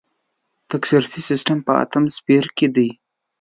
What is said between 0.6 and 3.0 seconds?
تکثري سیستم په اتم څپرکي کې دی.